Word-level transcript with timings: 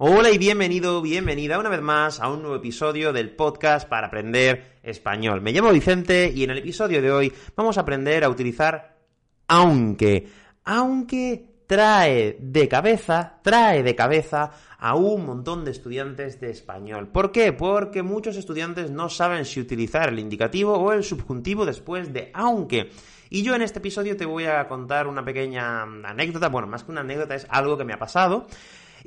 Hola 0.00 0.30
y 0.30 0.38
bienvenido, 0.38 1.02
bienvenida 1.02 1.58
una 1.58 1.70
vez 1.70 1.82
más 1.82 2.20
a 2.20 2.30
un 2.30 2.42
nuevo 2.42 2.54
episodio 2.54 3.12
del 3.12 3.34
podcast 3.34 3.88
para 3.88 4.06
aprender 4.06 4.78
español. 4.84 5.40
Me 5.40 5.50
llamo 5.50 5.72
Vicente 5.72 6.32
y 6.32 6.44
en 6.44 6.50
el 6.50 6.58
episodio 6.58 7.02
de 7.02 7.10
hoy 7.10 7.32
vamos 7.56 7.76
a 7.76 7.80
aprender 7.80 8.22
a 8.22 8.28
utilizar 8.28 8.96
aunque. 9.48 10.28
Aunque 10.62 11.64
trae 11.66 12.36
de 12.40 12.68
cabeza, 12.68 13.40
trae 13.42 13.82
de 13.82 13.96
cabeza 13.96 14.52
a 14.78 14.94
un 14.94 15.26
montón 15.26 15.64
de 15.64 15.72
estudiantes 15.72 16.38
de 16.38 16.50
español. 16.50 17.08
¿Por 17.08 17.32
qué? 17.32 17.52
Porque 17.52 18.04
muchos 18.04 18.36
estudiantes 18.36 18.92
no 18.92 19.08
saben 19.08 19.44
si 19.44 19.60
utilizar 19.60 20.10
el 20.10 20.20
indicativo 20.20 20.74
o 20.74 20.92
el 20.92 21.02
subjuntivo 21.02 21.66
después 21.66 22.12
de 22.12 22.30
aunque. 22.34 22.90
Y 23.30 23.42
yo 23.42 23.56
en 23.56 23.62
este 23.62 23.80
episodio 23.80 24.16
te 24.16 24.26
voy 24.26 24.44
a 24.44 24.68
contar 24.68 25.08
una 25.08 25.24
pequeña 25.24 25.82
anécdota, 25.82 26.50
bueno, 26.50 26.68
más 26.68 26.84
que 26.84 26.92
una 26.92 27.00
anécdota 27.00 27.34
es 27.34 27.48
algo 27.50 27.76
que 27.76 27.84
me 27.84 27.94
ha 27.94 27.98
pasado 27.98 28.46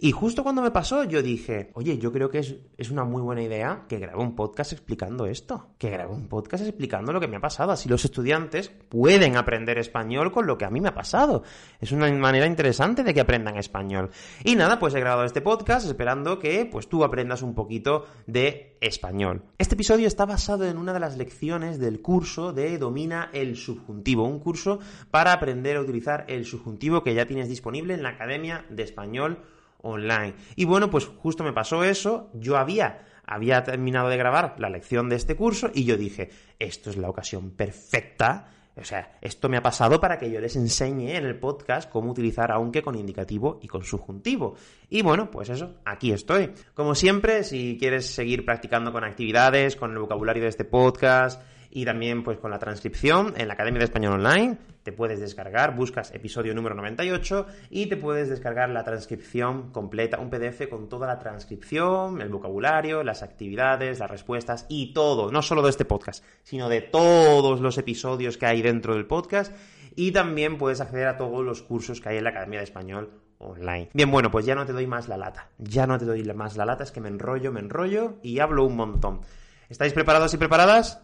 y 0.04 0.12
justo 0.14 0.42
cuando 0.42 0.64
me 0.64 0.72
pasó, 0.72 1.04
yo 1.04 1.22
dije, 1.22 1.70
oye, 1.76 2.00
yo 2.00 2.12
creo 2.12 2.32
que 2.32 2.40
es, 2.40 2.90
una 2.90 3.04
muy 3.04 3.22
buena 3.22 3.44
idea 3.44 3.86
que 3.88 4.00
grabe 4.00 4.20
un 4.20 4.36
podcast 4.36 4.74
explicando 4.74 5.28
esto. 5.28 5.76
Que 5.78 5.92
grabe 5.92 6.12
un 6.12 6.28
podcast 6.28 6.64
explicando 6.64 7.14
lo 7.14 7.20
que 7.20 7.28
me 7.28 7.38
ha 7.38 7.40
pasado. 7.40 7.72
Así 7.72 7.88
los 7.88 8.04
estudiantes 8.04 8.70
pueden 8.70 9.38
aprender 9.38 9.78
español 9.78 10.32
con 10.32 10.48
lo 10.48 10.58
que 10.58 10.66
a 10.66 10.72
mí 10.72 10.82
me 10.82 10.90
ha 10.90 10.96
pasado. 10.96 11.44
Es 11.80 11.92
una 11.92 12.12
manera 12.14 12.48
interesante 12.48 13.04
de 13.04 13.14
que 13.14 13.22
aprendan 13.22 13.58
español. 13.58 14.10
Y 14.44 14.56
nada, 14.56 14.80
pues 14.80 14.96
he 14.96 15.00
grabado 15.00 15.24
este 15.24 15.42
podcast 15.42 15.86
esperando 15.86 16.40
que 16.40 16.66
pues 16.66 16.90
tú 16.90 17.04
aprendas 17.04 17.44
un 17.44 17.54
poquito 17.54 18.08
de 18.26 18.78
español. 18.82 19.44
Este 19.60 19.76
episodio 19.76 20.08
está 20.08 20.26
basado 20.26 20.66
en 20.66 20.80
una 20.80 20.94
de 20.94 21.00
las 21.00 21.16
lecciones 21.16 21.78
del 21.78 22.02
curso 22.02 22.54
de 22.54 22.80
Domina 22.80 23.30
el 23.34 23.56
Subjuntivo. 23.56 24.24
Un 24.24 24.40
curso 24.40 24.80
para 25.12 25.32
aprender 25.32 25.78
a 25.78 25.82
utilizar 25.82 26.26
el 26.28 26.46
subjuntivo 26.46 27.04
que 27.04 27.14
ya 27.14 27.28
tienes 27.28 27.50
disponible 27.50 27.94
en 27.94 28.02
la 28.02 28.10
Academia 28.10 28.66
de 28.72 28.82
Español 28.82 29.44
online. 29.82 30.36
Y 30.56 30.66
bueno, 30.66 30.90
pues 30.90 31.06
justo 31.06 31.44
me 31.44 31.54
pasó 31.54 31.84
eso, 31.84 32.30
yo 32.34 32.58
había 32.58 33.06
había 33.24 33.64
terminado 33.64 34.10
de 34.10 34.18
grabar 34.18 34.56
la 34.58 34.70
lección 34.70 35.08
de 35.08 35.16
este 35.16 35.38
curso 35.38 35.72
y 35.74 35.86
yo 35.86 35.96
dije, 35.96 36.30
esto 36.60 36.90
es 36.90 36.98
la 36.98 37.10
ocasión 37.10 37.52
perfecta, 37.52 38.50
o 38.76 38.84
sea, 38.84 39.18
esto 39.22 39.48
me 39.48 39.58
ha 39.58 39.62
pasado 39.62 40.00
para 40.00 40.18
que 40.18 40.32
yo 40.32 40.40
les 40.40 40.56
enseñe 40.56 41.16
en 41.16 41.26
el 41.26 41.40
podcast 41.40 41.90
cómo 41.90 42.12
utilizar 42.12 42.52
aunque 42.52 42.82
con 42.82 42.96
indicativo 42.96 43.60
y 43.62 43.68
con 43.68 43.84
subjuntivo. 43.84 44.56
Y 44.90 45.02
bueno, 45.02 45.30
pues 45.30 45.50
eso, 45.50 45.76
aquí 45.86 46.12
estoy. 46.12 46.52
Como 46.74 46.96
siempre, 46.96 47.44
si 47.44 47.78
quieres 47.78 48.08
seguir 48.08 48.46
practicando 48.46 48.92
con 48.92 49.04
actividades, 49.04 49.76
con 49.76 49.92
el 49.92 50.00
vocabulario 50.00 50.44
de 50.44 50.50
este 50.50 50.66
podcast, 50.66 51.42
y 51.72 51.86
también 51.86 52.24
pues 52.24 52.38
con 52.38 52.52
la 52.52 52.60
transcripción 52.60 53.34
en 53.38 53.48
la 53.48 53.54
Academia 53.54 53.80
de 53.80 53.86
Español 53.86 54.14
Online. 54.14 54.58
Te 54.84 54.92
puedes 54.92 55.20
descargar, 55.20 55.76
buscas 55.76 56.14
episodio 56.14 56.54
número 56.54 56.76
98 56.76 57.46
y 57.70 57.86
te 57.86 57.98
puedes 57.98 58.30
descargar 58.30 58.70
la 58.70 58.84
transcripción 58.84 59.72
completa, 59.72 60.20
un 60.20 60.30
PDF 60.30 60.68
con 60.70 60.90
toda 60.90 61.08
la 61.08 61.20
transcripción, 61.20 62.22
el 62.22 62.30
vocabulario, 62.30 63.04
las 63.04 63.24
actividades, 63.24 64.00
las 64.00 64.10
respuestas 64.10 64.66
y 64.70 64.94
todo, 64.94 65.32
no 65.32 65.42
solo 65.42 65.62
de 65.62 65.70
este 65.70 65.86
podcast, 65.86 66.24
sino 66.44 66.68
de 66.68 66.82
todos 66.82 67.62
los 67.62 67.78
episodios 67.78 68.38
que 68.38 68.48
hay 68.48 68.62
dentro 68.62 68.96
del 68.96 69.06
podcast 69.06 69.54
y 69.96 70.12
también 70.12 70.58
puedes 70.58 70.82
acceder 70.82 71.08
a 71.08 71.18
todos 71.18 71.46
los 71.46 71.62
cursos 71.62 72.02
que 72.02 72.10
hay 72.10 72.18
en 72.18 72.24
la 72.24 72.32
Academia 72.32 72.60
de 72.60 72.66
Español 72.66 73.12
online. 73.38 73.90
Bien, 73.94 74.10
bueno, 74.10 74.32
pues 74.32 74.46
ya 74.46 74.56
no 74.56 74.66
te 74.66 74.74
doy 74.74 74.88
más 74.88 75.08
la 75.08 75.18
lata. 75.18 75.50
Ya 75.58 75.88
no 75.88 75.98
te 75.98 76.06
doy 76.06 76.24
más 76.34 76.58
la 76.58 76.66
lata, 76.66 76.84
es 76.84 76.92
que 76.92 77.02
me 77.02 77.10
enrollo, 77.10 77.52
me 77.52 77.60
enrollo 77.60 78.16
y 78.22 78.40
hablo 78.40 78.64
un 78.64 78.76
montón. 78.76 79.22
¿Estáis 79.70 79.94
preparados 79.94 80.34
y 80.34 80.38
preparadas? 80.38 81.02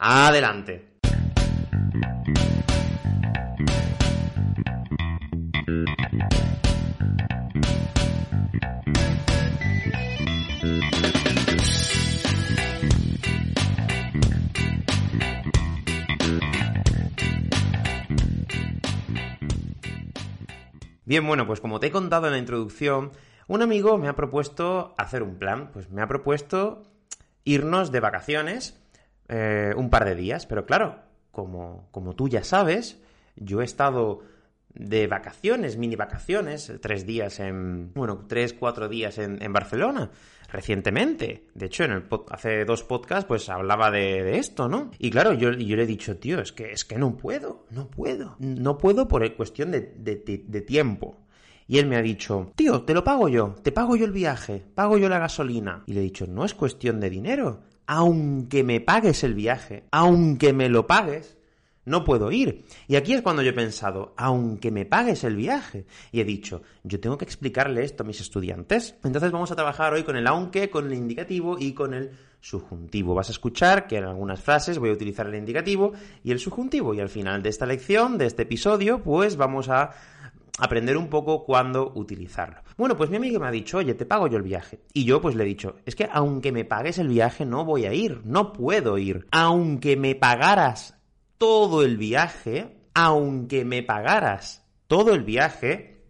Adelante. 0.00 0.88
Bien, 21.04 21.26
bueno, 21.26 21.46
pues 21.46 21.60
como 21.60 21.80
te 21.80 21.88
he 21.88 21.90
contado 21.90 22.26
en 22.26 22.32
la 22.32 22.38
introducción, 22.38 23.12
un 23.48 23.62
amigo 23.62 23.98
me 23.98 24.08
ha 24.08 24.14
propuesto 24.14 24.94
hacer 24.98 25.22
un 25.22 25.38
plan, 25.38 25.70
pues 25.72 25.90
me 25.90 26.02
ha 26.02 26.06
propuesto 26.06 26.82
irnos 27.44 27.90
de 27.90 28.00
vacaciones 28.00 28.77
eh, 29.28 29.72
un 29.76 29.90
par 29.90 30.04
de 30.04 30.14
días, 30.14 30.46
pero 30.46 30.66
claro, 30.66 31.00
como, 31.30 31.88
como 31.90 32.14
tú 32.14 32.28
ya 32.28 32.44
sabes, 32.44 33.00
yo 33.36 33.60
he 33.60 33.64
estado 33.64 34.22
de 34.74 35.06
vacaciones, 35.06 35.76
mini 35.76 35.96
vacaciones, 35.96 36.72
tres 36.80 37.06
días 37.06 37.40
en, 37.40 37.92
bueno, 37.94 38.24
tres, 38.28 38.52
cuatro 38.52 38.88
días 38.88 39.18
en, 39.18 39.42
en 39.42 39.52
Barcelona, 39.52 40.10
recientemente. 40.50 41.46
De 41.54 41.66
hecho, 41.66 41.84
en 41.84 41.92
el 41.92 42.04
hace 42.30 42.64
dos 42.64 42.84
podcasts, 42.84 43.26
pues 43.26 43.48
hablaba 43.48 43.90
de, 43.90 44.38
esto, 44.38 44.68
¿no? 44.68 44.90
Y 44.98 45.10
claro, 45.10 45.32
yo, 45.34 45.52
yo, 45.52 45.76
le 45.76 45.82
he 45.82 45.86
dicho, 45.86 46.16
tío, 46.16 46.40
es 46.40 46.52
que, 46.52 46.72
es 46.72 46.84
que 46.84 46.98
no 46.98 47.16
puedo, 47.16 47.66
no 47.70 47.88
puedo. 47.88 48.36
No 48.38 48.78
puedo 48.78 49.08
por 49.08 49.34
cuestión 49.34 49.70
de, 49.70 49.80
de 49.96 50.60
tiempo. 50.60 51.18
Y 51.70 51.78
él 51.78 51.86
me 51.86 51.96
ha 51.96 52.02
dicho, 52.02 52.50
tío, 52.56 52.82
te 52.84 52.94
lo 52.94 53.04
pago 53.04 53.28
yo, 53.28 53.54
te 53.62 53.72
pago 53.72 53.94
yo 53.94 54.06
el 54.06 54.12
viaje, 54.12 54.64
pago 54.74 54.96
yo 54.96 55.10
la 55.10 55.18
gasolina. 55.18 55.82
Y 55.86 55.92
le 55.92 56.00
he 56.00 56.04
dicho, 56.04 56.26
no 56.26 56.46
es 56.46 56.54
cuestión 56.54 56.98
de 56.98 57.10
dinero, 57.10 57.60
aunque 57.88 58.62
me 58.64 58.82
pagues 58.82 59.24
el 59.24 59.34
viaje, 59.34 59.84
aunque 59.90 60.52
me 60.52 60.68
lo 60.68 60.86
pagues, 60.86 61.38
no 61.86 62.04
puedo 62.04 62.30
ir. 62.30 62.66
Y 62.86 62.96
aquí 62.96 63.14
es 63.14 63.22
cuando 63.22 63.40
yo 63.40 63.48
he 63.48 63.54
pensado, 63.54 64.12
aunque 64.18 64.70
me 64.70 64.84
pagues 64.84 65.24
el 65.24 65.36
viaje. 65.36 65.86
Y 66.12 66.20
he 66.20 66.24
dicho, 66.24 66.60
yo 66.84 67.00
tengo 67.00 67.16
que 67.16 67.24
explicarle 67.24 67.82
esto 67.82 68.02
a 68.02 68.06
mis 68.06 68.20
estudiantes. 68.20 68.94
Entonces 69.04 69.32
vamos 69.32 69.50
a 69.52 69.56
trabajar 69.56 69.94
hoy 69.94 70.02
con 70.02 70.16
el 70.16 70.26
aunque, 70.26 70.68
con 70.68 70.86
el 70.86 70.92
indicativo 70.92 71.56
y 71.58 71.72
con 71.72 71.94
el 71.94 72.10
subjuntivo. 72.42 73.14
Vas 73.14 73.30
a 73.30 73.32
escuchar 73.32 73.86
que 73.86 73.96
en 73.96 74.04
algunas 74.04 74.42
frases 74.42 74.78
voy 74.78 74.90
a 74.90 74.92
utilizar 74.92 75.26
el 75.26 75.36
indicativo 75.36 75.94
y 76.22 76.30
el 76.30 76.40
subjuntivo. 76.40 76.92
Y 76.92 77.00
al 77.00 77.08
final 77.08 77.42
de 77.42 77.48
esta 77.48 77.64
lección, 77.64 78.18
de 78.18 78.26
este 78.26 78.42
episodio, 78.42 79.02
pues 79.02 79.36
vamos 79.36 79.70
a 79.70 79.92
aprender 80.58 80.96
un 80.96 81.08
poco 81.08 81.44
cuándo 81.44 81.92
utilizarlo. 81.94 82.60
Bueno, 82.76 82.96
pues 82.96 83.10
mi 83.10 83.16
amigo 83.16 83.40
me 83.40 83.46
ha 83.46 83.50
dicho, 83.50 83.78
oye, 83.78 83.94
te 83.94 84.06
pago 84.06 84.26
yo 84.26 84.36
el 84.36 84.42
viaje. 84.42 84.80
Y 84.92 85.04
yo 85.04 85.20
pues 85.20 85.34
le 85.34 85.44
he 85.44 85.46
dicho, 85.46 85.76
es 85.86 85.94
que 85.94 86.08
aunque 86.12 86.52
me 86.52 86.64
pagues 86.64 86.98
el 86.98 87.08
viaje 87.08 87.46
no 87.46 87.64
voy 87.64 87.86
a 87.86 87.94
ir, 87.94 88.20
no 88.24 88.52
puedo 88.52 88.98
ir. 88.98 89.26
Aunque 89.30 89.96
me 89.96 90.14
pagaras 90.14 90.98
todo 91.38 91.82
el 91.82 91.96
viaje, 91.96 92.76
aunque 92.94 93.64
me 93.64 93.82
pagaras 93.82 94.64
todo 94.86 95.14
el 95.14 95.22
viaje, 95.22 96.04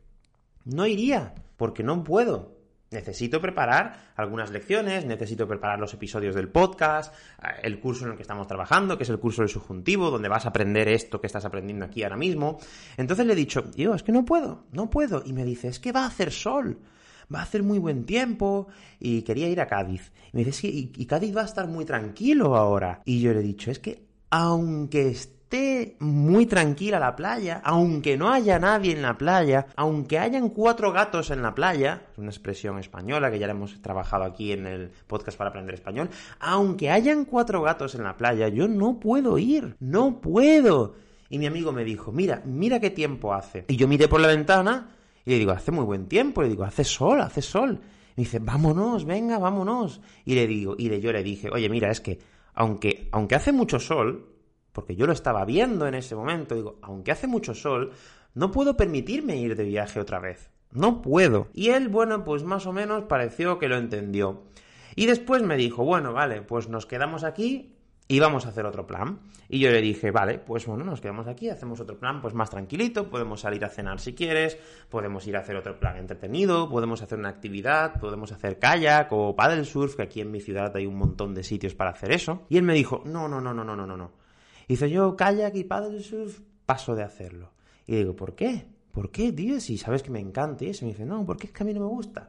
no 0.65 0.87
iría, 0.87 1.35
porque 1.57 1.83
no 1.83 2.03
puedo. 2.05 2.58
Necesito 2.91 3.41
preparar 3.41 4.12
algunas 4.16 4.50
lecciones, 4.50 5.04
necesito 5.04 5.47
preparar 5.47 5.78
los 5.78 5.93
episodios 5.93 6.34
del 6.34 6.49
podcast, 6.49 7.15
eh, 7.43 7.60
el 7.62 7.81
curso 7.81 8.04
en 8.04 8.12
el 8.12 8.16
que 8.16 8.22
estamos 8.22 8.47
trabajando, 8.47 8.97
que 8.97 9.04
es 9.04 9.10
el 9.10 9.19
curso 9.19 9.43
del 9.43 9.50
subjuntivo, 9.50 10.10
donde 10.10 10.28
vas 10.28 10.47
a 10.47 10.49
aprender 10.49 10.88
esto 10.88 11.21
que 11.21 11.26
estás 11.26 11.44
aprendiendo 11.44 11.84
aquí 11.84 12.03
ahora 12.03 12.16
mismo. 12.16 12.59
Entonces 12.97 13.26
le 13.26 13.34
he 13.34 13.37
dicho, 13.37 13.71
yo, 13.76 13.94
es 13.94 14.03
que 14.03 14.12
no 14.12 14.25
puedo, 14.25 14.65
no 14.72 14.88
puedo. 14.88 15.22
Y 15.25 15.34
me 15.34 15.44
dice, 15.44 15.69
es 15.69 15.78
que 15.78 15.93
va 15.93 16.04
a 16.04 16.06
hacer 16.06 16.32
sol, 16.32 16.78
va 17.32 17.41
a 17.41 17.43
hacer 17.43 17.62
muy 17.62 17.78
buen 17.78 18.04
tiempo, 18.04 18.69
y 18.99 19.20
quería 19.23 19.49
ir 19.49 19.61
a 19.61 19.67
Cádiz. 19.67 20.11
Y 20.32 20.37
me 20.38 20.44
dice, 20.44 20.61
sí, 20.61 20.93
y 20.96 21.06
Cádiz 21.06 21.37
va 21.37 21.43
a 21.43 21.46
estar 21.46 21.69
muy 21.69 21.84
tranquilo 21.84 22.56
ahora. 22.56 23.02
Y 23.05 23.20
yo 23.20 23.34
le 23.34 23.41
he 23.41 23.43
dicho, 23.43 23.70
es 23.70 23.79
que 23.79 24.08
aunque 24.31 25.08
esté 25.08 25.38
esté 25.49 25.97
muy 26.00 26.45
tranquila 26.45 26.99
la 26.99 27.17
playa, 27.17 27.62
aunque 27.65 28.19
no 28.19 28.31
haya 28.31 28.59
nadie 28.59 28.93
en 28.93 29.00
la 29.00 29.17
playa, 29.17 29.67
aunque 29.77 30.19
hayan 30.19 30.50
cuatro 30.50 30.93
gatos 30.93 31.31
en 31.31 31.41
la 31.41 31.55
playa, 31.55 32.03
una 32.19 32.29
expresión 32.29 32.79
española 32.79 33.31
que 33.31 33.39
ya 33.39 33.47
la 33.47 33.55
hemos 33.55 33.81
trabajado 33.81 34.25
aquí 34.25 34.53
en 34.53 34.67
el 34.67 34.91
podcast 35.06 35.39
para 35.39 35.49
aprender 35.49 35.75
español, 35.75 36.11
aunque 36.39 36.91
hayan 36.91 37.25
cuatro 37.25 37.62
gatos 37.62 37.95
en 37.95 38.05
la 38.05 38.19
playa, 38.19 38.49
yo 38.49 38.69
no 38.69 39.00
puedo 39.00 39.39
ir, 39.39 39.75
no 39.81 40.21
puedo. 40.21 40.97
Y 41.31 41.39
mi 41.39 41.47
amigo 41.47 41.73
me 41.73 41.85
dijo, 41.85 42.12
mira, 42.12 42.43
mira 42.44 42.79
qué 42.79 42.91
tiempo 42.91 43.33
hace. 43.33 43.65
Y 43.69 43.77
yo 43.77 43.89
miré 43.89 44.06
por 44.06 44.21
la 44.21 44.29
ventana 44.29 44.91
y 45.25 45.31
le 45.31 45.39
digo, 45.39 45.53
hace 45.53 45.73
muy 45.73 45.85
buen 45.85 46.09
tiempo, 46.09 46.43
le 46.43 46.51
digo, 46.51 46.65
hace 46.65 46.85
sol, 46.85 47.23
hace 47.23 47.41
sol. 47.41 47.81
Me 48.17 48.25
dice, 48.25 48.39
vámonos, 48.39 49.06
venga, 49.06 49.39
vámonos. 49.39 50.03
Y 50.27 50.35
le 50.35 50.47
digo, 50.47 50.75
y 50.77 51.01
yo 51.01 51.11
le 51.11 51.23
dije, 51.23 51.49
oye, 51.51 51.71
mira, 51.71 51.91
es 51.91 52.03
que 52.03 52.19
aunque, 52.53 53.09
aunque 53.12 53.35
hace 53.35 53.53
mucho 53.53 53.79
sol, 53.79 54.38
porque 54.79 54.95
yo 54.95 55.09
lo 55.09 55.13
estaba 55.13 55.45
viendo 55.45 55.89
en 55.89 55.95
ese 55.95 56.15
momento, 56.15 56.55
digo, 56.55 56.79
aunque 56.83 57.11
hace 57.11 57.27
mucho 57.27 57.53
sol, 57.53 57.91
no 58.35 58.53
puedo 58.53 58.77
permitirme 58.77 59.37
ir 59.37 59.57
de 59.57 59.65
viaje 59.65 59.99
otra 59.99 60.21
vez. 60.21 60.53
No 60.71 61.03
puedo. 61.03 61.49
Y 61.53 61.71
él, 61.71 61.89
bueno, 61.89 62.23
pues 62.23 62.45
más 62.45 62.65
o 62.65 62.73
menos 62.73 63.03
pareció 63.03 63.59
que 63.59 63.67
lo 63.67 63.77
entendió. 63.77 64.45
Y 64.95 65.07
después 65.07 65.43
me 65.43 65.57
dijo, 65.57 65.83
bueno, 65.83 66.13
vale, 66.13 66.43
pues 66.43 66.69
nos 66.69 66.87
quedamos 66.87 67.25
aquí 67.25 67.75
y 68.07 68.21
vamos 68.21 68.47
a 68.47 68.51
hacer 68.51 68.67
otro 68.67 68.87
plan. 68.87 69.19
Y 69.49 69.59
yo 69.59 69.73
le 69.73 69.81
dije, 69.81 70.13
vale, 70.13 70.39
pues 70.39 70.65
bueno, 70.67 70.85
nos 70.85 71.01
quedamos 71.01 71.27
aquí, 71.27 71.51
hacemos 71.51 71.81
otro 71.81 71.99
plan 71.99 72.21
pues 72.21 72.35
más 72.35 72.51
tranquilito, 72.51 73.11
podemos 73.11 73.41
salir 73.41 73.65
a 73.65 73.69
cenar 73.69 73.99
si 73.99 74.15
quieres, 74.15 74.59
podemos 74.89 75.27
ir 75.27 75.37
a 75.37 75.41
hacer 75.41 75.57
otro 75.57 75.81
plan 75.81 75.97
entretenido, 75.97 76.71
podemos 76.71 77.03
hacer 77.03 77.19
una 77.19 77.31
actividad, 77.31 77.99
podemos 77.99 78.31
hacer 78.31 78.61
kayak 78.61 79.09
o 79.11 79.35
paddle 79.35 79.65
surf, 79.65 79.97
que 79.97 80.03
aquí 80.03 80.21
en 80.21 80.31
mi 80.31 80.41
ciudad 80.41 80.71
hay 80.77 80.87
un 80.87 80.97
montón 80.97 81.35
de 81.35 81.43
sitios 81.43 81.75
para 81.75 81.91
hacer 81.91 82.13
eso. 82.13 82.47
Y 82.49 82.59
él 82.59 82.63
me 82.63 82.75
dijo, 82.75 83.03
no, 83.05 83.27
no, 83.27 83.41
no, 83.41 83.53
no, 83.53 83.65
no, 83.65 83.75
no, 83.75 83.85
no, 83.85 83.97
no. 83.97 84.28
Dice, 84.69 84.91
yo 84.91 85.17
kayak 85.17 85.56
y 85.56 85.65
paddle 85.65 86.03
surf 86.03 86.41
paso 86.67 86.94
de 86.94 87.03
hacerlo. 87.03 87.53
Y 87.87 87.97
digo, 87.97 88.15
¿por 88.15 88.35
qué? 88.35 88.67
¿Por 88.93 89.11
qué, 89.11 89.32
tío? 89.32 89.59
Si 89.61 89.79
sabes 89.79 90.03
que 90.03 90.11
me 90.11 90.20
encanta 90.20 90.65
y 90.65 90.69
eso. 90.69 90.85
Me 90.85 90.93
dice, 90.93 91.06
no, 91.06 91.25
porque 91.25 91.47
es 91.47 91.53
que 91.53 91.62
a 91.62 91.67
mí 91.67 91.73
no 91.73 91.81
me 91.81 91.87
gusta. 91.87 92.29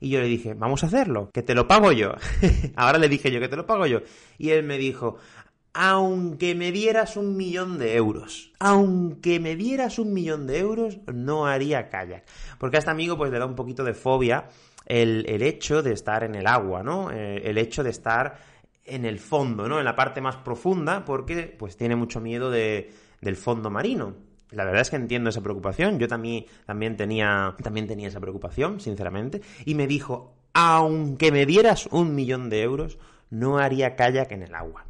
Y 0.00 0.10
yo 0.10 0.20
le 0.20 0.26
dije, 0.26 0.54
vamos 0.54 0.82
a 0.82 0.88
hacerlo, 0.88 1.30
que 1.32 1.42
te 1.42 1.54
lo 1.54 1.68
pago 1.68 1.92
yo. 1.92 2.12
Ahora 2.76 2.98
le 2.98 3.08
dije 3.08 3.30
yo, 3.30 3.40
que 3.40 3.48
te 3.48 3.56
lo 3.56 3.66
pago 3.66 3.86
yo. 3.86 4.00
Y 4.36 4.50
él 4.50 4.64
me 4.64 4.78
dijo, 4.78 5.16
aunque 5.72 6.54
me 6.54 6.72
dieras 6.72 7.16
un 7.16 7.36
millón 7.36 7.78
de 7.78 7.96
euros, 7.96 8.52
aunque 8.58 9.40
me 9.40 9.56
dieras 9.56 9.98
un 9.98 10.12
millón 10.12 10.46
de 10.46 10.58
euros, 10.58 10.98
no 11.12 11.46
haría 11.46 11.88
kayak. 11.88 12.24
Porque 12.58 12.76
a 12.76 12.80
este 12.80 12.90
amigo 12.90 13.16
pues 13.16 13.30
le 13.30 13.38
da 13.38 13.46
un 13.46 13.54
poquito 13.54 13.84
de 13.84 13.94
fobia 13.94 14.48
el, 14.86 15.42
hecho 15.42 15.82
de 15.82 15.92
estar 15.92 16.24
en 16.24 16.34
el 16.34 16.46
agua, 16.46 16.82
¿no? 16.82 17.10
Eh, 17.10 17.42
el 17.44 17.58
hecho 17.58 17.82
de 17.82 17.90
estar 17.90 18.38
en 18.86 19.04
el 19.04 19.18
fondo, 19.18 19.68
¿no? 19.68 19.78
En 19.78 19.84
la 19.84 19.96
parte 19.96 20.20
más 20.20 20.36
profunda, 20.36 21.04
porque 21.04 21.54
pues 21.58 21.76
tiene 21.76 21.96
mucho 21.96 22.20
miedo 22.20 22.50
de, 22.50 22.92
del 23.20 23.36
fondo 23.36 23.70
marino. 23.70 24.14
La 24.50 24.64
verdad 24.64 24.82
es 24.82 24.90
que 24.90 24.96
entiendo 24.96 25.30
esa 25.30 25.42
preocupación. 25.42 25.98
Yo 25.98 26.08
también, 26.08 26.46
también, 26.64 26.96
tenía, 26.96 27.54
también 27.62 27.86
tenía 27.86 28.08
esa 28.08 28.20
preocupación, 28.20 28.80
sinceramente. 28.80 29.42
Y 29.64 29.74
me 29.74 29.86
dijo, 29.86 30.34
aunque 30.52 31.32
me 31.32 31.46
dieras 31.46 31.88
un 31.90 32.14
millón 32.14 32.48
de 32.48 32.62
euros, 32.62 32.98
no 33.30 33.58
haría 33.58 33.96
kayak 33.96 34.32
en 34.32 34.42
el 34.42 34.54
agua. 34.54 34.86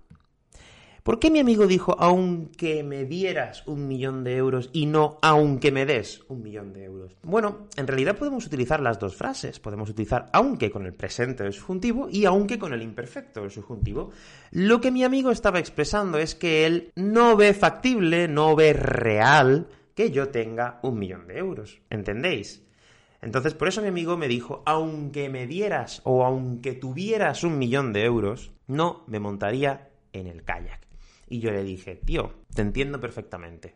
¿Por 1.07 1.21
qué 1.21 1.31
mi 1.31 1.39
amigo 1.39 1.69
dijo 1.69 1.95
aunque 2.01 2.83
me 2.83 3.05
dieras 3.05 3.63
un 3.69 3.87
millón 3.87 4.25
de 4.25 4.35
euros 4.35 4.71
y 4.73 4.87
no 4.87 5.19
aunque 5.23 5.71
me 5.71 5.87
des 5.87 6.25
un 6.27 6.43
millón 6.43 6.73
de 6.73 6.83
euros? 6.83 7.15
Bueno, 7.23 7.69
en 7.77 7.87
realidad 7.87 8.17
podemos 8.17 8.45
utilizar 8.45 8.81
las 8.81 8.99
dos 8.99 9.15
frases. 9.15 9.61
Podemos 9.61 9.89
utilizar 9.89 10.29
aunque 10.33 10.69
con 10.69 10.85
el 10.85 10.95
presente 10.95 11.45
del 11.45 11.53
subjuntivo 11.53 12.09
y 12.11 12.25
aunque 12.25 12.59
con 12.59 12.73
el 12.73 12.83
imperfecto 12.83 13.43
del 13.43 13.53
subjuntivo. 13.53 14.11
Lo 14.51 14.81
que 14.81 14.91
mi 14.91 15.05
amigo 15.05 15.31
estaba 15.31 15.61
expresando 15.61 16.19
es 16.19 16.35
que 16.35 16.67
él 16.67 16.91
no 16.97 17.37
ve 17.37 17.55
factible, 17.55 18.27
no 18.27 18.57
ve 18.57 18.73
real 18.73 19.69
que 19.95 20.11
yo 20.11 20.31
tenga 20.31 20.81
un 20.83 20.99
millón 20.99 21.29
de 21.29 21.39
euros. 21.39 21.83
¿Entendéis? 21.89 22.65
Entonces, 23.23 23.55
por 23.55 23.69
eso 23.69 23.81
mi 23.81 23.87
amigo 23.87 24.17
me 24.17 24.27
dijo, 24.27 24.65
aunque 24.67 25.29
me 25.29 25.47
dieras 25.47 26.01
o 26.03 26.25
aunque 26.25 26.73
tuvieras 26.73 27.45
un 27.45 27.59
millón 27.59 27.93
de 27.93 28.03
euros, 28.03 28.51
no 28.67 29.05
me 29.07 29.21
montaría 29.21 29.91
en 30.13 30.27
el 30.27 30.43
kayak. 30.43 30.86
Y 31.29 31.41
yo 31.41 31.51
le 31.51 31.63
dije, 31.63 31.97
tío, 31.97 32.33
te 32.55 32.63
entiendo 32.63 33.01
perfectamente. 33.01 33.75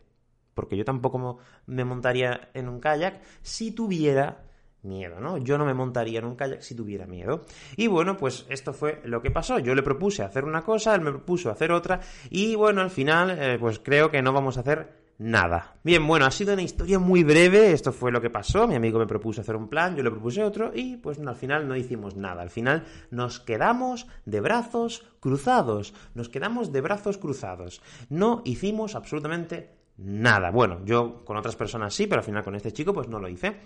Porque 0.53 0.77
yo 0.77 0.85
tampoco 0.85 1.39
me 1.65 1.85
montaría 1.85 2.49
en 2.53 2.67
un 2.67 2.79
kayak 2.79 3.21
si 3.41 3.71
tuviera 3.71 4.43
miedo, 4.83 5.19
¿no? 5.19 5.37
Yo 5.37 5.57
no 5.57 5.65
me 5.65 5.73
montaría 5.73 6.19
en 6.19 6.25
un 6.25 6.35
kayak 6.35 6.61
si 6.61 6.75
tuviera 6.75 7.05
miedo. 7.05 7.45
Y 7.77 7.87
bueno, 7.87 8.17
pues 8.17 8.45
esto 8.49 8.73
fue 8.73 9.01
lo 9.05 9.21
que 9.21 9.31
pasó. 9.31 9.59
Yo 9.59 9.75
le 9.75 9.83
propuse 9.83 10.23
hacer 10.23 10.43
una 10.43 10.63
cosa, 10.63 10.95
él 10.95 11.01
me 11.01 11.11
propuso 11.11 11.49
hacer 11.49 11.71
otra, 11.71 12.01
y 12.29 12.55
bueno, 12.55 12.81
al 12.81 12.89
final, 12.89 13.37
eh, 13.39 13.57
pues 13.59 13.79
creo 13.79 14.11
que 14.11 14.21
no 14.21 14.33
vamos 14.33 14.57
a 14.57 14.61
hacer 14.61 15.00
nada. 15.21 15.75
Bien, 15.83 16.05
bueno, 16.07 16.25
ha 16.25 16.31
sido 16.31 16.53
una 16.53 16.63
historia 16.63 16.97
muy 16.97 17.23
breve, 17.23 17.73
esto 17.73 17.91
fue 17.91 18.11
lo 18.11 18.21
que 18.21 18.31
pasó, 18.31 18.67
mi 18.67 18.73
amigo 18.73 18.97
me 18.97 19.05
propuso 19.05 19.41
hacer 19.41 19.55
un 19.55 19.69
plan, 19.69 19.95
yo 19.95 20.01
le 20.01 20.09
propuse 20.09 20.43
otro 20.43 20.71
y 20.73 20.97
pues 20.97 21.19
al 21.19 21.35
final 21.35 21.67
no 21.67 21.75
hicimos 21.75 22.15
nada, 22.15 22.41
al 22.41 22.49
final 22.49 22.85
nos 23.11 23.39
quedamos 23.39 24.07
de 24.25 24.41
brazos 24.41 25.05
cruzados, 25.19 25.93
nos 26.15 26.27
quedamos 26.27 26.71
de 26.71 26.81
brazos 26.81 27.19
cruzados, 27.19 27.83
no 28.09 28.41
hicimos 28.45 28.95
absolutamente 28.95 29.75
nada. 29.97 30.49
Bueno, 30.49 30.83
yo 30.85 31.23
con 31.23 31.37
otras 31.37 31.55
personas 31.55 31.93
sí, 31.93 32.07
pero 32.07 32.21
al 32.21 32.25
final 32.25 32.43
con 32.43 32.55
este 32.55 32.73
chico 32.73 32.91
pues 32.91 33.07
no 33.07 33.19
lo 33.19 33.29
hice. 33.29 33.57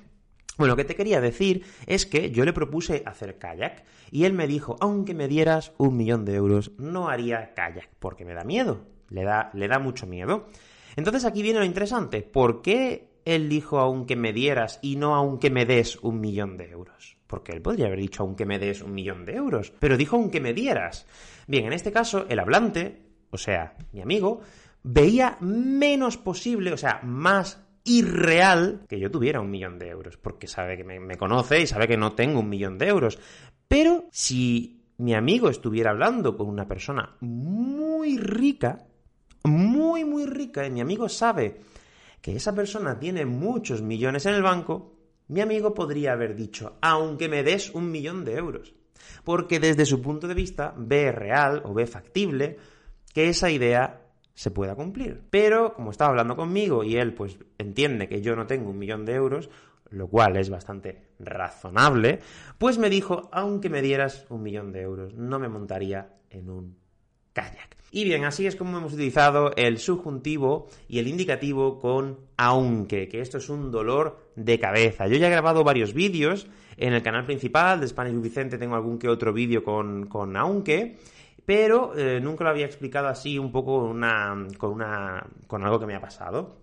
Bueno, 0.57 0.73
lo 0.73 0.77
que 0.77 0.83
te 0.83 0.95
quería 0.95 1.21
decir 1.21 1.65
es 1.85 2.05
que 2.05 2.31
yo 2.31 2.43
le 2.43 2.51
propuse 2.51 3.01
hacer 3.05 3.37
kayak 3.37 3.85
y 4.11 4.25
él 4.25 4.33
me 4.33 4.47
dijo, 4.47 4.75
aunque 4.81 5.13
me 5.13 5.29
dieras 5.29 5.71
un 5.77 5.95
millón 5.95 6.25
de 6.25 6.35
euros, 6.35 6.73
no 6.77 7.07
haría 7.07 7.53
kayak, 7.53 7.91
porque 7.99 8.25
me 8.25 8.33
da 8.33 8.43
miedo, 8.43 8.85
le 9.07 9.23
da, 9.23 9.51
le 9.53 9.69
da 9.69 9.79
mucho 9.79 10.05
miedo. 10.05 10.47
Entonces 10.95 11.25
aquí 11.25 11.41
viene 11.41 11.59
lo 11.59 11.65
interesante. 11.65 12.21
¿Por 12.21 12.61
qué 12.61 13.09
él 13.25 13.49
dijo 13.49 13.79
aunque 13.79 14.15
me 14.15 14.33
dieras 14.33 14.79
y 14.81 14.95
no 14.95 15.15
aunque 15.15 15.49
me 15.49 15.65
des 15.65 15.97
un 15.97 16.19
millón 16.19 16.57
de 16.57 16.69
euros? 16.69 17.17
Porque 17.27 17.51
él 17.51 17.61
podría 17.61 17.87
haber 17.87 17.99
dicho 17.99 18.23
aunque 18.23 18.45
me 18.45 18.59
des 18.59 18.81
un 18.81 18.93
millón 18.93 19.25
de 19.25 19.35
euros, 19.35 19.73
pero 19.79 19.97
dijo 19.97 20.15
aunque 20.15 20.41
me 20.41 20.53
dieras. 20.53 21.07
Bien, 21.47 21.65
en 21.65 21.73
este 21.73 21.91
caso, 21.91 22.25
el 22.29 22.39
hablante, 22.39 23.01
o 23.31 23.37
sea, 23.37 23.75
mi 23.91 24.01
amigo, 24.01 24.41
veía 24.83 25.37
menos 25.41 26.17
posible, 26.17 26.71
o 26.71 26.77
sea, 26.77 27.01
más 27.03 27.61
irreal 27.83 28.81
que 28.87 28.99
yo 28.99 29.11
tuviera 29.11 29.41
un 29.41 29.49
millón 29.49 29.77
de 29.79 29.89
euros, 29.89 30.17
porque 30.17 30.47
sabe 30.47 30.77
que 30.77 30.83
me, 30.83 30.99
me, 30.99 31.17
conoce 31.17 31.61
y 31.61 31.67
sabe 31.67 31.87
que 31.87 31.97
no 31.97 32.13
tengo 32.13 32.39
un 32.39 32.49
millón 32.49 32.77
de 32.77 32.87
euros. 32.87 33.19
Pero 33.67 34.05
si 34.11 34.83
mi 34.97 35.13
amigo 35.13 35.49
estuviera 35.49 35.91
hablando 35.91 36.37
con 36.37 36.47
una 36.47 36.67
persona 36.67 37.15
muy 37.19 38.17
rica, 38.17 38.85
muy, 39.45 40.05
muy 40.05 40.25
rica 40.25 40.65
y 40.65 40.71
mi 40.71 40.81
amigo 40.81 41.09
sabe 41.09 41.61
que 42.21 42.35
esa 42.35 42.53
persona 42.53 42.99
tiene 42.99 43.25
muchos 43.25 43.81
millones 43.81 44.25
en 44.25 44.33
el 44.33 44.41
banco, 44.41 44.93
mi 45.27 45.41
amigo 45.41 45.73
podría 45.73 46.13
haber 46.13 46.35
dicho, 46.35 46.77
aunque 46.81 47.29
me 47.29 47.43
des 47.43 47.73
un 47.73 47.91
millón 47.91 48.25
de 48.25 48.35
euros. 48.35 48.73
Porque 49.23 49.59
desde 49.59 49.85
su 49.85 50.01
punto 50.01 50.27
de 50.27 50.33
vista 50.33 50.73
ve 50.77 51.11
real 51.11 51.61
o 51.65 51.73
ve 51.73 51.85
factible 51.85 52.57
que 53.13 53.29
esa 53.29 53.49
idea 53.49 54.01
se 54.33 54.51
pueda 54.51 54.75
cumplir. 54.75 55.21
Pero 55.29 55.73
como 55.73 55.91
estaba 55.91 56.09
hablando 56.11 56.35
conmigo 56.35 56.83
y 56.83 56.97
él 56.97 57.13
pues 57.13 57.37
entiende 57.57 58.07
que 58.07 58.21
yo 58.21 58.35
no 58.35 58.47
tengo 58.47 58.69
un 58.69 58.77
millón 58.77 59.05
de 59.05 59.13
euros, 59.13 59.49
lo 59.89 60.07
cual 60.07 60.37
es 60.37 60.49
bastante 60.49 61.09
razonable, 61.19 62.19
pues 62.57 62.77
me 62.77 62.89
dijo, 62.89 63.29
aunque 63.31 63.69
me 63.69 63.81
dieras 63.81 64.25
un 64.29 64.43
millón 64.43 64.71
de 64.71 64.81
euros, 64.81 65.13
no 65.13 65.39
me 65.39 65.47
montaría 65.47 66.17
en 66.29 66.49
un 66.49 66.84
Y 67.91 68.03
bien, 68.03 68.25
así 68.25 68.45
es 68.45 68.57
como 68.57 68.77
hemos 68.77 68.91
utilizado 68.91 69.53
el 69.55 69.79
subjuntivo 69.79 70.67
y 70.89 70.99
el 70.99 71.07
indicativo 71.07 71.79
con 71.79 72.19
aunque, 72.35 73.07
que 73.07 73.21
esto 73.21 73.37
es 73.37 73.47
un 73.47 73.71
dolor 73.71 74.31
de 74.35 74.59
cabeza. 74.59 75.07
Yo 75.07 75.15
ya 75.15 75.27
he 75.27 75.31
grabado 75.31 75.63
varios 75.63 75.93
vídeos 75.93 76.47
en 76.75 76.91
el 76.91 77.01
canal 77.01 77.25
principal 77.25 77.79
de 77.79 77.87
Spanish 77.87 78.19
Vicente, 78.21 78.57
tengo 78.57 78.75
algún 78.75 78.99
que 78.99 79.07
otro 79.07 79.31
vídeo 79.31 79.63
con, 79.63 80.07
con 80.07 80.35
aunque, 80.35 80.97
pero 81.45 81.97
eh, 81.97 82.19
nunca 82.19 82.43
lo 82.43 82.49
había 82.49 82.65
explicado 82.65 83.07
así 83.07 83.39
un 83.39 83.51
poco 83.51 83.77
una, 83.77 84.45
con, 84.57 84.71
una, 84.71 85.25
con 85.47 85.63
algo 85.63 85.79
que 85.79 85.85
me 85.85 85.95
ha 85.95 86.01
pasado. 86.01 86.57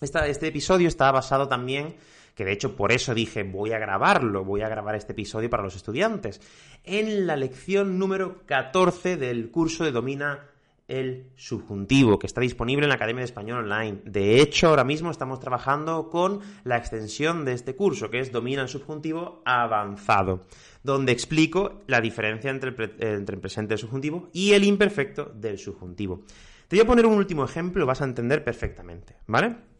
este 0.00 0.48
episodio 0.48 0.88
está 0.88 1.12
basado 1.12 1.46
también 1.46 1.94
que 2.34 2.44
de 2.44 2.52
hecho 2.52 2.76
por 2.76 2.92
eso 2.92 3.14
dije 3.14 3.42
voy 3.42 3.72
a 3.72 3.78
grabarlo, 3.78 4.44
voy 4.44 4.62
a 4.62 4.68
grabar 4.68 4.94
este 4.94 5.12
episodio 5.12 5.50
para 5.50 5.62
los 5.62 5.76
estudiantes, 5.76 6.40
en 6.84 7.26
la 7.26 7.36
lección 7.36 7.98
número 7.98 8.42
14 8.46 9.16
del 9.16 9.50
curso 9.50 9.84
de 9.84 9.92
Domina 9.92 10.48
el 10.88 11.30
subjuntivo, 11.36 12.18
que 12.18 12.26
está 12.26 12.40
disponible 12.40 12.84
en 12.84 12.90
la 12.90 12.96
Academia 12.96 13.20
de 13.20 13.26
Español 13.26 13.64
Online. 13.64 14.00
De 14.04 14.40
hecho, 14.40 14.68
ahora 14.68 14.84
mismo 14.84 15.10
estamos 15.10 15.40
trabajando 15.40 16.10
con 16.10 16.40
la 16.64 16.76
extensión 16.76 17.44
de 17.44 17.52
este 17.52 17.74
curso, 17.74 18.10
que 18.10 18.18
es 18.18 18.30
Domina 18.30 18.62
el 18.62 18.68
subjuntivo 18.68 19.42
avanzado, 19.46 20.44
donde 20.82 21.12
explico 21.12 21.80
la 21.86 22.00
diferencia 22.00 22.50
entre 22.50 22.70
el, 22.70 23.38
presente 23.40 23.70
del 23.70 23.78
subjuntivo 23.78 24.28
y 24.32 24.52
el 24.52 24.64
imperfecto 24.64 25.32
del 25.34 25.58
subjuntivo. 25.58 26.24
Te 26.68 26.76
voy 26.76 26.84
a 26.84 26.86
poner 26.86 27.06
un 27.06 27.14
último 27.14 27.44
ejemplo, 27.44 27.86
vas 27.86 28.02
a 28.02 28.04
entender 28.04 28.44
perfectamente, 28.44 29.16
¿vale? 29.26 29.71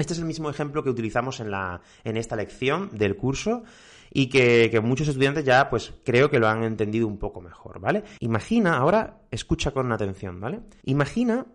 Este 0.00 0.14
es 0.14 0.18
el 0.18 0.24
mismo 0.24 0.48
ejemplo 0.48 0.82
que 0.82 0.88
utilizamos 0.88 1.40
en, 1.40 1.50
la, 1.50 1.82
en 2.04 2.16
esta 2.16 2.34
lección 2.34 2.88
del 2.92 3.16
curso 3.16 3.64
y 4.10 4.28
que, 4.28 4.80
muchos 4.82 5.08
estudiantes 5.08 5.44
ya 5.44 5.68
pues 5.68 5.92
creo 6.04 6.30
que 6.30 6.38
lo 6.38 6.48
han 6.48 6.64
entendido 6.64 7.06
un 7.06 7.18
poco 7.18 7.42
mejor, 7.42 7.80
¿vale? 7.80 8.04
Imagina, 8.20 8.78
ahora 8.78 9.20
escucha 9.30 9.72
con 9.72 9.92
atención, 9.92 10.40
¿vale? 10.40 10.60
Imagina 10.84 11.46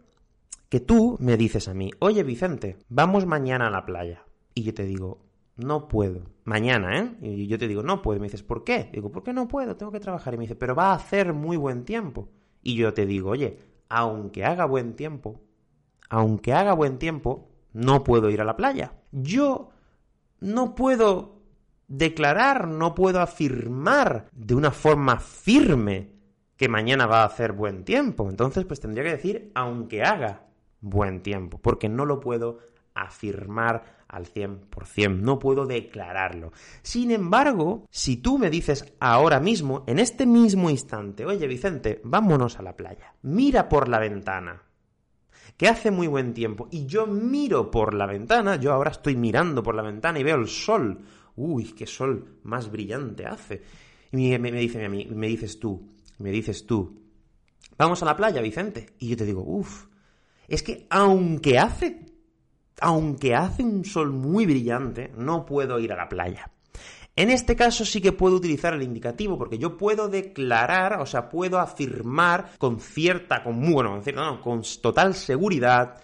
que 0.70 0.80
tú 0.80 1.18
me 1.20 1.38
dices 1.38 1.68
a 1.68 1.74
mí, 1.74 1.90
oye 2.00 2.22
Vicente, 2.22 2.78
vamos 2.88 3.26
mañana 3.26 3.68
a 3.68 3.72
la 3.72 3.84
playa. 3.84 4.24
Y 4.54 4.62
yo 4.62 4.76
te 4.76 4.86
digo, 4.86 5.26
no 5.58 5.88
puedo. 5.88 6.22
Mañana, 6.44 7.00
¿eh? 7.00 7.18
Y 7.22 7.48
yo 7.48 7.58
te 7.58 7.68
digo, 7.68 7.82
no 7.82 8.04
puedo. 8.04 8.18
Y 8.18 8.20
me 8.22 8.28
dices, 8.28 8.44
¿por 8.44 8.64
qué? 8.64 8.92
digo, 8.94 9.12
¿por 9.12 9.24
qué 9.24 9.34
no 9.34 9.48
puedo? 9.48 9.76
Tengo 9.76 9.92
que 9.92 10.00
trabajar. 10.00 10.36
Y 10.36 10.38
me 10.38 10.44
dice, 10.44 10.56
pero 10.56 10.76
va 10.76 10.92
a 10.92 10.96
hacer 10.96 11.34
muy 11.34 11.58
buen 11.58 11.84
tiempo. 11.84 12.30
Y 12.62 12.76
yo 12.76 12.94
te 12.94 13.08
digo, 13.08 13.32
oye, 13.32 13.58
aunque 13.90 14.46
haga 14.46 14.66
buen 14.66 14.96
tiempo, 14.96 15.42
aunque 16.10 16.54
haga 16.54 16.74
buen 16.74 17.00
tiempo, 17.00 17.55
no 17.76 18.06
puedo 18.06 18.30
ir 18.30 18.40
a 18.40 18.46
la 18.46 18.56
playa. 18.56 18.94
Yo 19.12 19.70
no 20.40 20.76
puedo 20.76 21.42
declarar, 21.88 22.70
no 22.70 22.96
puedo 22.96 23.20
afirmar 23.20 24.30
de 24.32 24.56
una 24.56 24.72
forma 24.72 25.20
firme 25.20 26.16
que 26.56 26.70
mañana 26.70 27.06
va 27.06 27.22
a 27.22 27.26
hacer 27.26 27.52
buen 27.52 27.84
tiempo. 27.84 28.30
Entonces, 28.30 28.64
pues 28.64 28.80
tendría 28.80 29.04
que 29.04 29.18
decir, 29.18 29.52
aunque 29.56 30.04
haga 30.04 30.48
buen 30.80 31.22
tiempo, 31.22 31.60
porque 31.62 31.90
no 31.90 32.06
lo 32.06 32.22
puedo 32.22 32.60
afirmar 32.94 34.06
al 34.08 34.26
100%, 34.26 35.20
no 35.20 35.38
puedo 35.38 35.66
declararlo. 35.66 36.54
Sin 36.82 37.12
embargo, 37.12 37.86
si 37.90 38.16
tú 38.18 38.38
me 38.38 38.50
dices 38.50 38.94
ahora 39.02 39.42
mismo, 39.42 39.84
en 39.88 40.00
este 40.00 40.26
mismo 40.26 40.70
instante, 40.70 41.26
oye 41.26 41.46
Vicente, 41.48 42.00
vámonos 42.06 42.58
a 42.58 42.62
la 42.62 42.78
playa, 42.78 43.16
mira 43.24 43.68
por 43.68 43.90
la 43.90 44.00
ventana, 44.00 44.64
que 45.58 45.68
hace 45.68 45.92
muy 45.92 46.08
buen 46.08 46.34
tiempo, 46.34 46.68
y 46.72 46.86
yo 46.86 47.08
miro 47.08 47.72
por 47.72 47.94
la 47.94 48.06
ventana, 48.06 48.58
yo 48.58 48.74
ahora 48.74 48.92
estoy 48.92 49.16
mirando 49.16 49.64
por 49.64 49.76
la 49.76 49.84
ventana 49.84 50.20
y 50.20 50.24
veo 50.24 50.36
el 50.36 50.48
sol, 50.48 51.00
uy, 51.36 51.74
qué 51.74 51.88
sol 51.88 52.40
más 52.44 52.72
brillante 52.72 53.26
hace. 53.26 53.64
Y 54.12 54.38
me, 54.38 54.40
me, 54.40 54.52
dice, 54.52 54.88
me 54.90 55.28
dices 55.28 55.60
tú, 55.60 55.90
me 56.20 56.32
dices 56.32 56.66
tú, 56.66 57.02
vamos 57.78 58.02
a 58.02 58.06
la 58.06 58.16
playa, 58.16 58.42
Vicente, 58.42 58.94
y 59.00 59.10
yo 59.10 59.18
te 59.18 59.26
digo, 59.26 59.44
uff, 59.46 59.86
es 60.48 60.62
que 60.62 60.88
aunque 60.90 61.58
hace 61.58 62.16
aunque 62.82 63.36
hace 63.36 63.64
un 63.64 63.86
sol 63.86 64.12
muy 64.12 64.46
brillante, 64.46 65.12
no 65.18 65.46
puedo 65.46 65.80
ir 65.80 65.94
a 65.94 65.98
la 65.98 66.10
playa. 66.10 66.52
En 67.16 67.30
este 67.30 67.56
caso 67.56 67.86
sí 67.86 68.02
que 68.02 68.12
puedo 68.12 68.36
utilizar 68.36 68.74
el 68.74 68.84
indicativo 68.84 69.38
porque 69.38 69.58
yo 69.58 69.78
puedo 69.78 70.10
declarar, 70.10 71.00
o 71.00 71.06
sea, 71.06 71.30
puedo 71.30 71.60
afirmar 71.60 72.52
con 72.58 72.80
cierta, 72.80 73.42
con 73.42 73.62
bueno, 73.72 74.02
con, 74.04 74.38
con 74.42 74.62
total 74.82 75.14
seguridad 75.16 75.96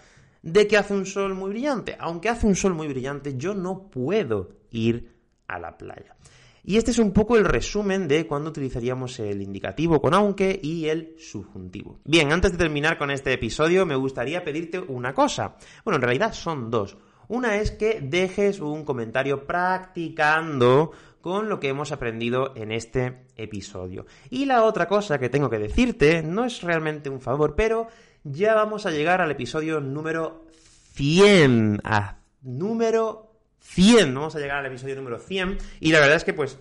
de 0.42 0.66
que 0.66 0.78
hace 0.78 0.94
un 0.94 1.04
sol 1.04 1.34
muy 1.34 1.50
brillante. 1.50 1.96
Aunque 1.98 2.30
hace 2.30 2.46
un 2.46 2.56
sol 2.56 2.74
muy 2.74 2.88
brillante, 2.88 3.36
yo 3.36 3.54
no 3.54 3.90
puedo 3.90 4.56
ir 4.70 5.12
a 5.48 5.58
la 5.58 5.76
playa. 5.76 6.16
Y 6.64 6.76
este 6.76 6.92
es 6.92 6.98
un 6.98 7.12
poco 7.12 7.36
el 7.36 7.44
resumen 7.44 8.06
de 8.06 8.26
cuándo 8.26 8.50
utilizaríamos 8.50 9.18
el 9.18 9.42
indicativo 9.42 10.00
con 10.00 10.14
aunque 10.14 10.58
y 10.62 10.86
el 10.86 11.16
subjuntivo. 11.18 11.98
Bien, 12.04 12.32
antes 12.32 12.52
de 12.52 12.58
terminar 12.58 12.98
con 12.98 13.10
este 13.10 13.32
episodio, 13.32 13.84
me 13.84 13.96
gustaría 13.96 14.44
pedirte 14.44 14.78
una 14.78 15.12
cosa. 15.12 15.56
Bueno, 15.84 15.96
en 15.96 16.02
realidad 16.02 16.32
son 16.32 16.70
dos. 16.70 16.96
Una 17.32 17.56
es 17.56 17.70
que 17.70 17.98
dejes 18.02 18.60
un 18.60 18.84
comentario 18.84 19.46
practicando 19.46 20.92
con 21.22 21.48
lo 21.48 21.60
que 21.60 21.70
hemos 21.70 21.90
aprendido 21.90 22.52
en 22.56 22.70
este 22.70 23.24
episodio. 23.38 24.04
Y 24.28 24.44
la 24.44 24.64
otra 24.64 24.86
cosa 24.86 25.18
que 25.18 25.30
tengo 25.30 25.48
que 25.48 25.58
decirte, 25.58 26.22
no 26.22 26.44
es 26.44 26.60
realmente 26.60 27.08
un 27.08 27.22
favor, 27.22 27.54
pero 27.56 27.88
ya 28.22 28.54
vamos 28.54 28.84
a 28.84 28.90
llegar 28.90 29.22
al 29.22 29.30
episodio 29.30 29.80
número 29.80 30.44
100. 30.92 31.80
A 31.84 32.18
número 32.42 33.32
100, 33.60 34.14
vamos 34.14 34.36
a 34.36 34.38
llegar 34.38 34.58
al 34.58 34.66
episodio 34.66 34.96
número 34.96 35.18
100 35.18 35.56
y 35.80 35.90
la 35.90 36.00
verdad 36.00 36.16
es 36.16 36.24
que 36.24 36.34
pues 36.34 36.58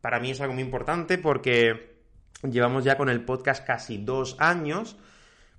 para 0.00 0.20
mí 0.20 0.30
es 0.30 0.40
algo 0.40 0.54
muy 0.54 0.62
importante 0.62 1.18
porque 1.18 1.96
llevamos 2.44 2.84
ya 2.84 2.96
con 2.96 3.08
el 3.08 3.24
podcast 3.24 3.66
casi 3.66 3.98
dos 3.98 4.36
años, 4.38 4.96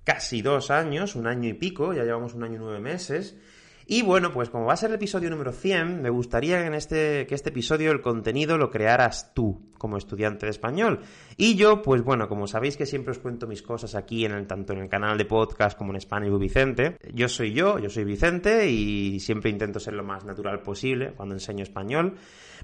casi 0.02 0.40
dos 0.40 0.70
años, 0.70 1.14
un 1.14 1.26
año 1.26 1.46
y 1.46 1.52
pico, 1.52 1.92
ya 1.92 2.04
llevamos 2.04 2.32
un 2.32 2.44
año 2.44 2.54
y 2.54 2.60
nueve 2.60 2.80
meses 2.80 3.36
y 3.88 4.02
bueno, 4.02 4.32
pues 4.32 4.50
como 4.50 4.66
va 4.66 4.72
a 4.72 4.76
ser 4.76 4.90
el 4.90 4.96
episodio 4.96 5.30
número 5.30 5.52
100, 5.52 6.02
me 6.02 6.10
gustaría 6.10 6.60
que 6.60 6.66
en 6.66 6.74
este, 6.74 7.26
que 7.28 7.36
este 7.36 7.50
episodio 7.50 7.92
el 7.92 8.00
contenido 8.00 8.58
lo 8.58 8.68
crearas 8.68 9.32
tú, 9.32 9.70
como 9.78 9.96
estudiante 9.96 10.46
de 10.46 10.50
español. 10.50 11.00
Y 11.36 11.54
yo, 11.54 11.82
pues 11.82 12.02
bueno, 12.02 12.28
como 12.28 12.48
sabéis 12.48 12.76
que 12.76 12.84
siempre 12.84 13.12
os 13.12 13.20
cuento 13.20 13.46
mis 13.46 13.62
cosas 13.62 13.94
aquí, 13.94 14.24
en 14.24 14.32
el, 14.32 14.48
tanto 14.48 14.72
en 14.72 14.80
el 14.80 14.88
canal 14.88 15.16
de 15.16 15.24
podcast 15.24 15.78
como 15.78 15.94
en 15.94 16.00
Spanish 16.00 16.36
Vicente, 16.36 16.96
yo 17.14 17.28
soy 17.28 17.52
yo, 17.52 17.78
yo 17.78 17.88
soy 17.88 18.02
Vicente 18.02 18.68
y 18.68 19.20
siempre 19.20 19.50
intento 19.50 19.78
ser 19.78 19.94
lo 19.94 20.02
más 20.02 20.24
natural 20.24 20.62
posible 20.62 21.12
cuando 21.12 21.36
enseño 21.36 21.62
español. 21.62 22.16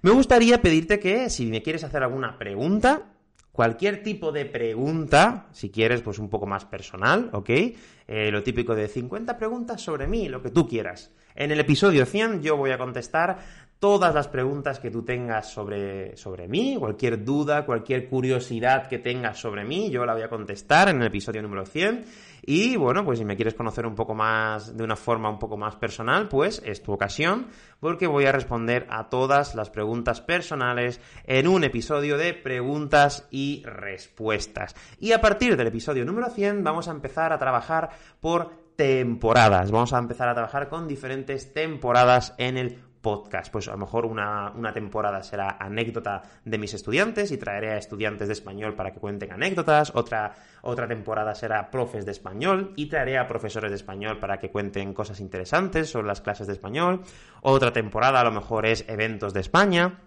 Me 0.02 0.10
gustaría 0.10 0.60
pedirte 0.60 0.98
que, 0.98 1.30
si 1.30 1.46
me 1.46 1.62
quieres 1.62 1.84
hacer 1.84 2.02
alguna 2.02 2.36
pregunta, 2.36 3.11
Cualquier 3.52 4.02
tipo 4.02 4.32
de 4.32 4.46
pregunta, 4.46 5.48
si 5.52 5.70
quieres, 5.70 6.00
pues 6.00 6.18
un 6.18 6.30
poco 6.30 6.46
más 6.46 6.64
personal, 6.64 7.28
¿ok? 7.34 7.50
Eh, 7.50 8.30
lo 8.32 8.42
típico 8.42 8.74
de 8.74 8.88
50 8.88 9.36
preguntas 9.36 9.82
sobre 9.82 10.06
mí, 10.06 10.26
lo 10.30 10.42
que 10.42 10.50
tú 10.50 10.66
quieras. 10.66 11.12
En 11.34 11.50
el 11.50 11.60
episodio 11.60 12.06
100 12.06 12.40
yo 12.40 12.56
voy 12.56 12.70
a 12.70 12.78
contestar 12.78 13.38
todas 13.82 14.14
las 14.14 14.28
preguntas 14.28 14.78
que 14.78 14.92
tú 14.92 15.02
tengas 15.02 15.50
sobre, 15.50 16.16
sobre 16.16 16.46
mí, 16.46 16.76
cualquier 16.78 17.24
duda, 17.24 17.66
cualquier 17.66 18.08
curiosidad 18.08 18.86
que 18.86 19.00
tengas 19.00 19.40
sobre 19.40 19.64
mí, 19.64 19.90
yo 19.90 20.06
la 20.06 20.12
voy 20.12 20.22
a 20.22 20.28
contestar 20.28 20.88
en 20.88 21.00
el 21.00 21.08
episodio 21.08 21.42
número 21.42 21.66
100. 21.66 22.04
Y 22.42 22.76
bueno, 22.76 23.04
pues 23.04 23.18
si 23.18 23.24
me 23.24 23.34
quieres 23.34 23.54
conocer 23.54 23.84
un 23.84 23.96
poco 23.96 24.14
más, 24.14 24.76
de 24.76 24.84
una 24.84 24.94
forma 24.94 25.28
un 25.28 25.40
poco 25.40 25.56
más 25.56 25.74
personal, 25.74 26.28
pues 26.28 26.62
es 26.64 26.80
tu 26.80 26.92
ocasión, 26.92 27.48
porque 27.80 28.06
voy 28.06 28.24
a 28.24 28.30
responder 28.30 28.86
a 28.88 29.08
todas 29.08 29.56
las 29.56 29.68
preguntas 29.68 30.20
personales 30.20 31.00
en 31.24 31.48
un 31.48 31.64
episodio 31.64 32.16
de 32.16 32.34
preguntas 32.34 33.26
y 33.32 33.64
respuestas. 33.64 34.76
Y 35.00 35.10
a 35.10 35.20
partir 35.20 35.56
del 35.56 35.66
episodio 35.66 36.04
número 36.04 36.30
100 36.30 36.62
vamos 36.62 36.86
a 36.86 36.92
empezar 36.92 37.32
a 37.32 37.38
trabajar 37.38 37.90
por 38.20 38.62
temporadas. 38.76 39.72
Vamos 39.72 39.92
a 39.92 39.98
empezar 39.98 40.28
a 40.28 40.34
trabajar 40.34 40.68
con 40.68 40.86
diferentes 40.86 41.52
temporadas 41.52 42.32
en 42.38 42.56
el 42.56 42.91
podcast. 43.02 43.52
Pues 43.52 43.68
a 43.68 43.72
lo 43.72 43.78
mejor 43.78 44.06
una, 44.06 44.52
temporada 44.72 45.22
será 45.22 45.56
anécdota 45.60 46.22
de 46.44 46.58
mis 46.58 46.72
estudiantes 46.72 47.30
y 47.32 47.36
traeré 47.36 47.72
a 47.72 47.76
estudiantes 47.76 48.28
de 48.28 48.32
español 48.32 48.74
para 48.74 48.92
que 48.92 49.00
cuenten 49.00 49.32
anécdotas. 49.32 49.92
Otra, 49.94 50.34
otra 50.62 50.88
temporada 50.88 51.34
será 51.34 51.70
profes 51.70 52.06
de 52.06 52.12
español 52.12 52.72
y 52.76 52.86
traeré 52.86 53.18
a 53.18 53.26
profesores 53.26 53.70
de 53.70 53.76
español 53.76 54.18
para 54.18 54.38
que 54.38 54.50
cuenten 54.50 54.94
cosas 54.94 55.20
interesantes 55.20 55.90
sobre 55.90 56.06
las 56.06 56.20
clases 56.20 56.46
de 56.46 56.54
español. 56.54 57.02
Otra 57.42 57.72
temporada 57.72 58.20
a 58.20 58.24
lo 58.24 58.32
mejor 58.32 58.64
es 58.64 58.84
eventos 58.88 59.34
de 59.34 59.40
España. 59.40 60.00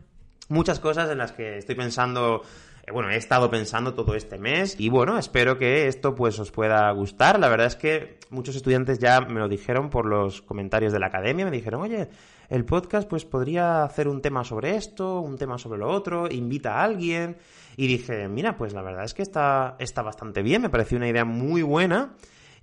Muchas 0.48 0.80
cosas 0.80 1.10
en 1.12 1.18
las 1.18 1.32
que 1.32 1.58
estoy 1.58 1.76
pensando 1.76 2.44
eh, 2.86 2.92
bueno, 2.92 3.10
he 3.10 3.18
estado 3.18 3.50
pensando 3.50 3.94
todo 3.94 4.16
este 4.16 4.38
mes 4.38 4.76
y 4.80 4.90
bueno, 4.90 5.18
espero 5.18 5.58
que 5.58 5.88
esto 5.88 6.14
pues 6.14 6.38
os 6.40 6.52
pueda 6.52 6.92
gustar. 6.92 7.40
La 7.40 7.50
verdad 7.50 7.68
es 7.68 7.76
que 7.76 8.20
muchos 8.30 8.56
estudiantes 8.56 9.00
ya 9.00 9.22
me 9.22 9.40
lo 9.40 9.48
dijeron 9.48 9.90
por 9.90 10.06
los 10.06 10.42
comentarios 10.42 10.94
de 10.94 11.00
la 11.00 11.08
academia, 11.08 11.46
me 11.46 11.52
dijeron, 11.52 11.82
oye, 11.82 12.08
el 12.50 12.66
podcast 12.66 13.08
pues 13.08 13.26
podría 13.26 13.84
hacer 13.84 14.08
un 14.08 14.22
tema 14.22 14.44
sobre 14.44 14.76
esto, 14.76 15.22
un 15.22 15.38
tema 15.38 15.58
sobre 15.58 15.80
lo 15.80 15.90
otro, 15.90 16.30
invita 16.30 16.80
a 16.80 16.84
alguien. 16.84 17.38
Y 17.78 17.88
dije, 17.88 18.28
mira, 18.28 18.56
pues 18.58 18.74
la 18.74 18.82
verdad 18.82 19.04
es 19.04 19.14
que 19.14 19.22
está, 19.22 19.76
está 19.80 20.02
bastante 20.02 20.42
bien, 20.42 20.62
me 20.62 20.70
pareció 20.70 20.98
una 20.98 21.10
idea 21.10 21.26
muy 21.26 21.62
buena. 21.62 22.14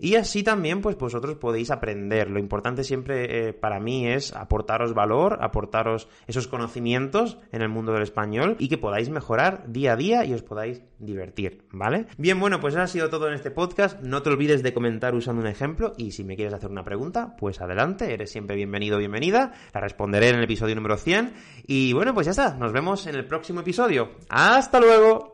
Y 0.02 0.16
así 0.16 0.42
también, 0.42 0.80
pues 0.80 0.98
vosotros 0.98 1.36
podéis 1.36 1.70
aprender. 1.70 2.28
Lo 2.28 2.40
importante 2.40 2.82
siempre 2.82 3.50
eh, 3.50 3.52
para 3.52 3.78
mí 3.78 4.08
es 4.08 4.34
aportaros 4.34 4.94
valor, 4.94 5.38
aportaros 5.40 6.08
esos 6.26 6.48
conocimientos 6.48 7.38
en 7.52 7.62
el 7.62 7.68
mundo 7.68 7.92
del 7.92 8.02
español 8.02 8.56
y 8.58 8.68
que 8.68 8.78
podáis 8.78 9.10
mejorar 9.10 9.62
día 9.68 9.92
a 9.92 9.96
día 9.96 10.24
y 10.24 10.34
os 10.34 10.42
podáis 10.42 10.82
divertir, 10.98 11.68
¿vale? 11.70 12.06
Bien, 12.18 12.40
bueno, 12.40 12.58
pues 12.58 12.74
eso 12.74 12.82
ha 12.82 12.88
sido 12.88 13.10
todo 13.10 13.28
en 13.28 13.34
este 13.34 13.52
podcast. 13.52 14.00
No 14.00 14.22
te 14.22 14.30
olvides 14.30 14.64
de 14.64 14.74
comentar 14.74 15.14
usando 15.14 15.40
un 15.40 15.46
ejemplo 15.46 15.92
y 15.96 16.10
si 16.10 16.24
me 16.24 16.34
quieres 16.34 16.54
hacer 16.54 16.72
una 16.72 16.82
pregunta, 16.82 17.36
pues 17.38 17.60
adelante, 17.60 18.12
eres 18.12 18.32
siempre 18.32 18.56
bienvenido 18.56 18.96
o 18.96 18.98
bienvenida. 18.98 19.52
La 19.72 19.80
responderé 19.80 20.30
en 20.30 20.34
el 20.34 20.42
episodio 20.42 20.74
número 20.74 20.96
100 20.96 21.32
y 21.68 21.92
bueno, 21.92 22.12
pues 22.12 22.24
ya 22.24 22.32
está, 22.32 22.56
nos 22.56 22.72
vemos 22.72 23.06
en 23.06 23.14
el 23.14 23.24
próximo 23.24 23.60
episodio. 23.60 24.10
¡Hasta 24.28 24.80
luego! 24.80 25.31